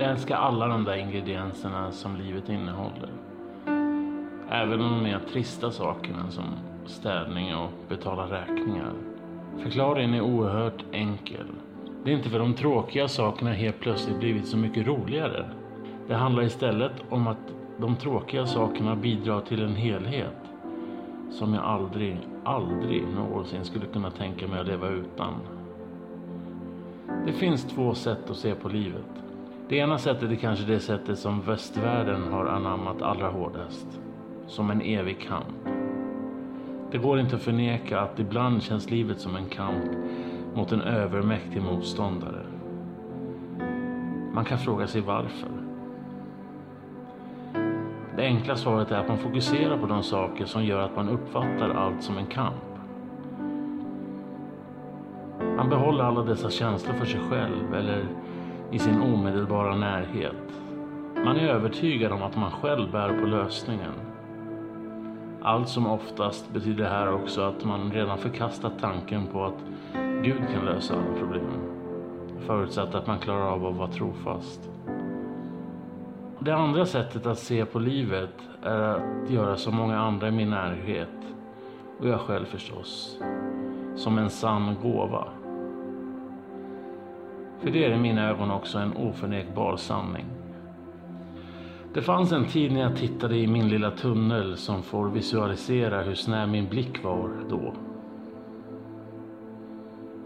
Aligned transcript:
Jag 0.00 0.10
älskar 0.10 0.36
alla 0.36 0.66
de 0.66 0.84
där 0.84 0.96
ingredienserna 0.96 1.92
som 1.92 2.16
livet 2.16 2.48
innehåller. 2.48 3.08
Även 4.50 4.78
de 4.78 5.02
mer 5.02 5.20
trista 5.32 5.70
sakerna 5.70 6.30
som 6.30 6.44
städning 6.86 7.56
och 7.56 7.70
betala 7.88 8.26
räkningar. 8.26 8.92
Förklaringen 9.62 10.14
är 10.14 10.20
oerhört 10.20 10.84
enkel. 10.92 11.46
Det 12.04 12.10
är 12.10 12.16
inte 12.16 12.28
för 12.28 12.38
de 12.38 12.54
tråkiga 12.54 13.08
sakerna 13.08 13.52
helt 13.52 13.80
plötsligt 13.80 14.18
blivit 14.18 14.46
så 14.46 14.56
mycket 14.56 14.86
roligare. 14.86 15.50
Det 16.08 16.14
handlar 16.14 16.42
istället 16.42 16.92
om 17.10 17.26
att 17.26 17.52
de 17.78 17.96
tråkiga 17.96 18.46
sakerna 18.46 18.96
bidrar 18.96 19.40
till 19.40 19.62
en 19.62 19.76
helhet 19.76 20.36
som 21.30 21.54
jag 21.54 21.64
aldrig, 21.64 22.18
aldrig 22.44 23.02
någonsin 23.14 23.64
skulle 23.64 23.86
kunna 23.86 24.10
tänka 24.10 24.48
mig 24.48 24.60
att 24.60 24.66
leva 24.66 24.88
utan. 24.88 25.34
Det 27.26 27.32
finns 27.32 27.64
två 27.64 27.94
sätt 27.94 28.30
att 28.30 28.36
se 28.36 28.54
på 28.54 28.68
livet. 28.68 29.27
Det 29.68 29.76
ena 29.76 29.98
sättet 29.98 30.30
är 30.30 30.36
kanske 30.36 30.64
det 30.64 30.80
sättet 30.80 31.18
som 31.18 31.40
västvärlden 31.40 32.32
har 32.32 32.46
anammat 32.46 33.02
allra 33.02 33.28
hårdast. 33.28 33.86
Som 34.46 34.70
en 34.70 34.80
evig 34.80 35.20
kamp. 35.20 35.68
Det 36.90 36.98
går 36.98 37.20
inte 37.20 37.36
att 37.36 37.42
förneka 37.42 38.00
att 38.00 38.18
ibland 38.18 38.62
känns 38.62 38.90
livet 38.90 39.20
som 39.20 39.36
en 39.36 39.48
kamp 39.48 39.90
mot 40.54 40.72
en 40.72 40.80
övermäktig 40.80 41.62
motståndare. 41.62 42.46
Man 44.32 44.44
kan 44.44 44.58
fråga 44.58 44.86
sig 44.86 45.00
varför. 45.00 45.48
Det 48.16 48.22
enkla 48.22 48.56
svaret 48.56 48.90
är 48.90 48.96
att 48.96 49.08
man 49.08 49.18
fokuserar 49.18 49.78
på 49.78 49.86
de 49.86 50.02
saker 50.02 50.44
som 50.44 50.64
gör 50.64 50.80
att 50.80 50.96
man 50.96 51.08
uppfattar 51.08 51.70
allt 51.70 52.02
som 52.02 52.18
en 52.18 52.26
kamp. 52.26 52.54
Man 55.56 55.68
behåller 55.68 56.04
alla 56.04 56.22
dessa 56.22 56.50
känslor 56.50 56.94
för 56.94 57.06
sig 57.06 57.20
själv 57.30 57.74
eller 57.74 58.04
i 58.70 58.78
sin 58.78 59.02
omedelbara 59.02 59.76
närhet. 59.76 60.62
Man 61.24 61.36
är 61.36 61.48
övertygad 61.48 62.12
om 62.12 62.22
att 62.22 62.36
man 62.36 62.50
själv 62.50 62.90
bär 62.90 63.20
på 63.20 63.26
lösningen. 63.26 63.92
Allt 65.42 65.68
som 65.68 65.86
oftast 65.86 66.52
betyder 66.52 66.84
det 66.84 66.90
här 66.90 67.12
också 67.12 67.42
att 67.42 67.64
man 67.64 67.92
redan 67.92 68.18
förkastat 68.18 68.72
tanken 68.80 69.26
på 69.26 69.44
att 69.44 69.64
Gud 70.22 70.42
kan 70.52 70.64
lösa 70.64 70.94
alla 70.94 71.18
problem. 71.18 71.50
Förutsatt 72.46 72.94
att 72.94 73.06
man 73.06 73.18
klarar 73.18 73.52
av 73.52 73.66
att 73.66 73.76
vara 73.76 73.88
trofast. 73.88 74.70
Det 76.38 76.56
andra 76.56 76.86
sättet 76.86 77.26
att 77.26 77.38
se 77.38 77.64
på 77.64 77.78
livet 77.78 78.34
är 78.62 78.80
att 78.80 79.30
göra 79.30 79.56
som 79.56 79.76
många 79.76 79.98
andra 79.98 80.28
i 80.28 80.30
min 80.30 80.50
närhet 80.50 81.08
och 82.00 82.08
jag 82.08 82.20
själv 82.20 82.44
förstås. 82.44 83.18
Som 83.96 84.18
en 84.18 84.30
sann 84.30 84.76
gåva. 84.82 85.24
För 87.60 87.70
det 87.70 87.84
är 87.84 87.90
i 87.90 87.98
mina 87.98 88.28
ögon 88.28 88.50
också 88.50 88.78
en 88.78 88.96
oförnekbar 88.96 89.76
sanning. 89.76 90.24
Det 91.94 92.02
fanns 92.02 92.32
en 92.32 92.44
tid 92.44 92.72
när 92.72 92.80
jag 92.80 92.96
tittade 92.96 93.36
i 93.36 93.46
min 93.46 93.68
lilla 93.68 93.90
tunnel 93.90 94.56
som 94.56 94.82
får 94.82 95.08
visualisera 95.08 96.02
hur 96.02 96.14
snäv 96.14 96.48
min 96.48 96.68
blick 96.68 97.04
var 97.04 97.30
då. 97.50 97.72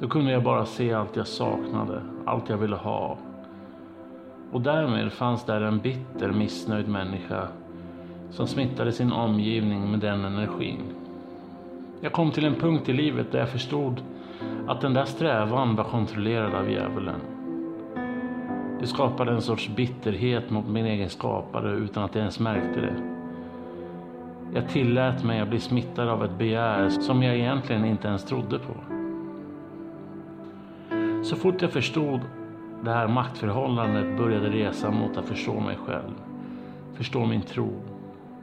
Då 0.00 0.08
kunde 0.08 0.32
jag 0.32 0.42
bara 0.42 0.66
se 0.66 0.92
allt 0.92 1.16
jag 1.16 1.26
saknade, 1.26 2.02
allt 2.24 2.48
jag 2.48 2.56
ville 2.56 2.76
ha. 2.76 3.18
Och 4.52 4.60
därmed 4.60 5.12
fanns 5.12 5.44
där 5.44 5.60
en 5.60 5.78
bitter, 5.78 6.32
missnöjd 6.32 6.88
människa 6.88 7.48
som 8.30 8.46
smittade 8.46 8.92
sin 8.92 9.12
omgivning 9.12 9.90
med 9.90 10.00
den 10.00 10.24
energin. 10.24 10.82
Jag 12.00 12.12
kom 12.12 12.30
till 12.30 12.44
en 12.44 12.54
punkt 12.54 12.88
i 12.88 12.92
livet 12.92 13.32
där 13.32 13.38
jag 13.38 13.48
förstod 13.48 14.00
att 14.66 14.80
den 14.80 14.94
där 14.94 15.04
strävan 15.04 15.76
var 15.76 15.84
kontrollerad 15.84 16.54
av 16.54 16.70
djävulen. 16.70 17.20
Det 18.80 18.86
skapade 18.86 19.32
en 19.32 19.42
sorts 19.42 19.68
bitterhet 19.68 20.50
mot 20.50 20.68
min 20.68 20.86
egen 20.86 21.08
skapare 21.08 21.72
utan 21.72 22.04
att 22.04 22.14
jag 22.14 22.20
ens 22.20 22.40
märkte 22.40 22.80
det. 22.80 22.94
Jag 24.54 24.68
tillät 24.68 25.24
mig 25.24 25.40
att 25.40 25.48
bli 25.48 25.60
smittad 25.60 26.08
av 26.08 26.24
ett 26.24 26.38
begär 26.38 26.88
som 26.88 27.22
jag 27.22 27.36
egentligen 27.36 27.84
inte 27.84 28.08
ens 28.08 28.24
trodde 28.24 28.58
på. 28.58 28.74
Så 31.22 31.36
fort 31.36 31.62
jag 31.62 31.70
förstod 31.70 32.20
det 32.84 32.90
här 32.90 33.08
maktförhållandet 33.08 34.18
började 34.18 34.48
resa 34.50 34.90
mot 34.90 35.16
att 35.16 35.24
förstå 35.24 35.60
mig 35.60 35.76
själv, 35.86 36.12
förstå 36.94 37.24
min 37.26 37.42
tro 37.42 37.70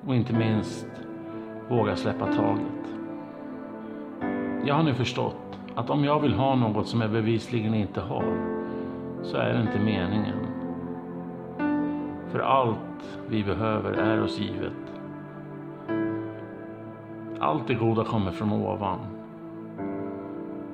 och 0.07 0.15
inte 0.15 0.33
minst 0.33 0.87
våga 1.69 1.95
släppa 1.95 2.33
taget. 2.33 2.95
Jag 4.65 4.75
har 4.75 4.83
nu 4.83 4.93
förstått 4.93 5.58
att 5.79 5.89
om 5.89 6.03
jag 6.03 6.19
vill 6.19 6.33
ha 6.33 6.55
något 6.55 6.87
som 6.87 7.01
jag 7.01 7.11
bevisligen 7.11 7.73
inte 7.73 8.01
har 8.01 8.23
så 9.23 9.37
är 9.37 9.53
det 9.53 9.61
inte 9.61 9.79
meningen. 9.79 10.37
För 12.31 12.39
allt 12.39 13.19
vi 13.27 13.43
behöver 13.43 13.91
är 13.91 14.23
oss 14.23 14.39
givet. 14.39 14.73
Allt 17.39 17.67
det 17.67 17.73
goda 17.73 18.03
kommer 18.03 18.31
från 18.31 18.51
ovan. 18.51 18.99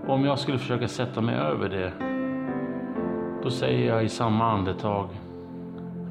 Och 0.07 0.13
om 0.13 0.25
jag 0.25 0.39
skulle 0.39 0.57
försöka 0.57 0.87
sätta 0.87 1.21
mig 1.21 1.35
över 1.35 1.69
det, 1.69 1.93
då 3.43 3.49
säger 3.49 3.93
jag 3.93 4.03
i 4.03 4.09
samma 4.09 4.51
andetag 4.51 5.09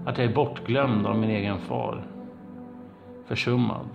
att 0.07 0.19
jag 0.19 0.27
är 0.27 0.35
bortglömd 0.35 1.07
av 1.07 1.19
min 1.19 1.31
egen 1.31 1.59
far. 1.59 2.03
Försummad. 3.27 3.89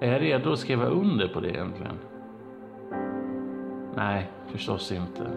Är 0.00 0.12
jag 0.12 0.22
redo 0.22 0.52
att 0.52 0.58
skriva 0.58 0.84
under 0.84 1.28
på 1.28 1.40
det 1.40 1.48
egentligen? 1.48 1.98
Nej, 4.00 4.30
förstås 4.46 4.92
inte. 4.92 5.30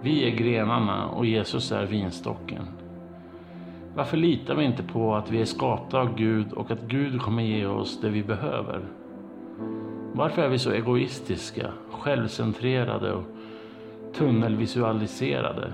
Vi 0.00 0.32
är 0.32 0.36
grenarna 0.36 1.08
och 1.08 1.26
Jesus 1.26 1.72
är 1.72 1.86
vinstocken. 1.86 2.62
Varför 3.94 4.16
litar 4.16 4.54
vi 4.54 4.64
inte 4.64 4.82
på 4.82 5.14
att 5.14 5.30
vi 5.30 5.40
är 5.40 5.44
skapta 5.44 6.00
av 6.00 6.16
Gud 6.16 6.52
och 6.52 6.70
att 6.70 6.82
Gud 6.82 7.20
kommer 7.20 7.42
ge 7.42 7.66
oss 7.66 8.00
det 8.00 8.08
vi 8.08 8.22
behöver? 8.22 8.80
Varför 10.12 10.42
är 10.42 10.48
vi 10.48 10.58
så 10.58 10.70
egoistiska, 10.70 11.72
självcentrerade 11.90 13.12
och 13.12 13.24
tunnelvisualiserade? 14.14 15.72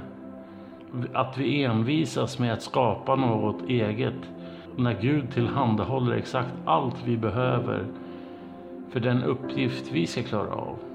Att 1.12 1.38
vi 1.38 1.64
envisas 1.64 2.38
med 2.38 2.52
att 2.52 2.62
skapa 2.62 3.16
något 3.16 3.68
eget 3.68 4.30
när 4.76 5.00
Gud 5.00 5.30
tillhandahåller 5.30 6.16
exakt 6.16 6.54
allt 6.64 6.96
vi 7.04 7.16
behöver 7.16 7.86
för 8.90 9.00
den 9.00 9.22
uppgift 9.22 9.92
vi 9.92 10.06
ska 10.06 10.22
klara 10.22 10.54
av. 10.54 10.91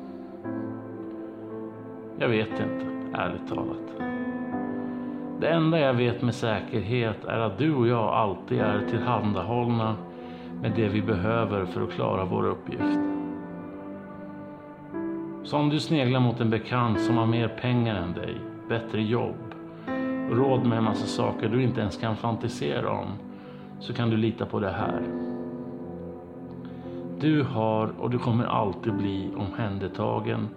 Jag 2.20 2.28
vet 2.30 2.50
inte 2.50 2.86
ärligt 3.14 3.48
talat. 3.48 4.02
Det 5.40 5.48
enda 5.48 5.80
jag 5.80 5.94
vet 5.94 6.22
med 6.22 6.36
säkerhet 6.36 7.26
är 7.26 7.40
att 7.40 7.58
du 7.58 7.76
och 7.76 7.88
jag 7.88 8.14
alltid 8.14 8.60
är 8.60 8.88
tillhandahållna 8.90 9.96
med 10.62 10.72
det 10.76 10.88
vi 10.88 11.02
behöver 11.02 11.66
för 11.66 11.82
att 11.82 11.92
klara 11.92 12.26
vår 12.26 12.46
uppgift. 12.46 13.00
Så 15.44 15.58
om 15.58 15.70
du 15.70 15.80
sneglar 15.80 16.20
mot 16.20 16.40
en 16.40 16.50
bekant 16.50 17.02
som 17.02 17.18
har 17.18 17.26
mer 17.26 17.48
pengar 17.48 17.96
än 17.96 18.14
dig, 18.14 18.36
bättre 18.70 19.02
jobb 19.02 19.48
råd 20.32 20.66
med 20.66 20.78
en 20.78 20.84
massa 20.84 21.06
saker 21.06 21.50
du 21.50 21.64
inte 21.64 21.82
ens 21.82 21.98
kan 21.98 22.16
fantisera 22.16 22.92
om, 22.92 23.08
så 23.80 23.94
kan 23.94 24.10
du 24.10 24.18
lita 24.18 24.46
på 24.46 24.60
det 24.60 24.72
här. 24.72 25.02
Du 27.20 27.44
har 27.44 27.92
och 28.00 28.10
du 28.10 28.20
kommer 28.20 28.46
alltid 28.46 28.94
bli 28.94 29.30
omhändertagen 29.38 30.50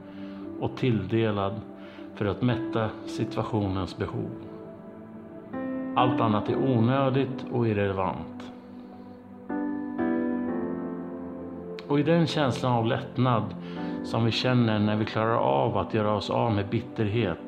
och 0.61 0.77
tilldelad 0.77 1.61
för 2.15 2.25
att 2.25 2.43
mätta 2.43 2.91
situationens 3.07 3.97
behov. 3.97 4.31
Allt 5.97 6.21
annat 6.21 6.49
är 6.49 6.57
onödigt 6.57 7.47
och 7.53 7.69
irrelevant. 7.69 8.53
Och 11.89 12.01
i 12.01 12.03
den 12.03 12.27
känslan 12.27 12.73
av 12.73 12.87
lättnad 12.87 13.43
som 14.05 14.25
vi 14.25 14.31
känner 14.31 14.79
när 14.79 14.97
vi 14.97 15.05
klarar 15.05 15.37
av 15.37 15.79
att 15.79 15.95
göra 15.95 16.15
oss 16.15 16.31
av 16.31 16.53
med 16.53 16.69
bitterhet, 16.69 17.39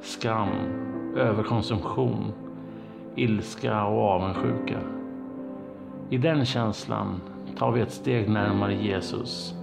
skam, 0.00 0.48
överkonsumtion, 1.16 2.32
ilska 3.14 3.84
och 3.84 4.02
avundsjuka. 4.02 4.78
I 6.10 6.18
den 6.18 6.44
känslan 6.44 7.20
tar 7.58 7.72
vi 7.72 7.80
ett 7.80 7.92
steg 7.92 8.28
närmare 8.28 8.74
Jesus 8.74 9.54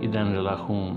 i 0.00 0.06
den 0.06 0.34
relation 0.34 0.96